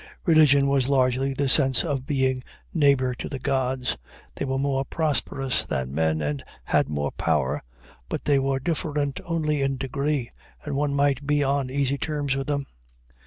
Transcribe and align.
Religion 0.25 0.65
was 0.65 0.89
largely 0.89 1.31
the 1.31 1.47
sense 1.47 1.83
of 1.83 2.07
being 2.07 2.43
neighbor 2.73 3.13
to 3.13 3.29
the 3.29 3.37
gods; 3.37 3.97
they 4.33 4.43
were 4.45 4.57
more 4.57 4.83
prosperous 4.83 5.63
than 5.63 5.93
men 5.93 6.23
and 6.23 6.43
had 6.63 6.89
more 6.89 7.11
power, 7.11 7.61
but 8.09 8.25
they 8.25 8.39
were 8.39 8.59
different 8.59 9.19
only 9.25 9.61
in 9.61 9.77
degree, 9.77 10.27
and 10.65 10.75
one 10.75 10.95
might 10.95 11.27
be 11.27 11.43
on 11.43 11.69
easy 11.69 11.99
terms 11.99 12.35
with 12.35 12.47
them. 12.47 12.65